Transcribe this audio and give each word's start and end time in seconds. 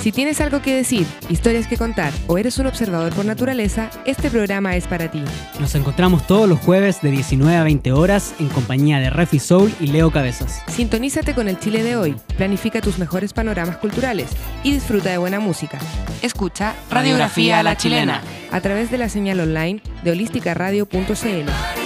Si 0.00 0.12
tienes 0.12 0.40
algo 0.40 0.62
que 0.62 0.74
decir, 0.74 1.06
historias 1.28 1.66
que 1.66 1.76
contar 1.76 2.10
o 2.26 2.38
eres 2.38 2.58
un 2.58 2.64
observador 2.66 3.12
por 3.12 3.26
naturaleza, 3.26 3.90
este 4.06 4.30
programa 4.30 4.74
es 4.74 4.86
para 4.86 5.10
ti. 5.10 5.22
Nos 5.60 5.74
encontramos 5.74 6.26
todos 6.26 6.48
los 6.48 6.58
jueves 6.58 7.02
de 7.02 7.10
19 7.10 7.54
a 7.54 7.62
20 7.64 7.92
horas 7.92 8.34
en 8.38 8.48
compañía 8.48 8.98
de 8.98 9.10
Refi 9.10 9.38
Soul 9.38 9.70
y 9.78 9.88
Leo 9.88 10.10
Cabezas. 10.10 10.62
Sintonízate 10.68 11.34
con 11.34 11.48
el 11.48 11.58
Chile 11.58 11.82
de 11.82 11.96
hoy, 11.96 12.16
planifica 12.38 12.80
tus 12.80 12.98
mejores 12.98 13.34
panoramas 13.34 13.76
culturales 13.76 14.30
y 14.64 14.72
disfruta 14.72 15.10
de 15.10 15.18
buena 15.18 15.38
música. 15.38 15.78
Escucha 16.22 16.74
Radiografía 16.90 17.58
a 17.58 17.62
la 17.62 17.76
chilena 17.76 18.22
a 18.50 18.60
través 18.62 18.90
de 18.90 18.96
la 18.96 19.10
señal 19.10 19.38
online 19.40 19.82
de 20.02 20.12
holísticaradio.cl. 20.12 21.79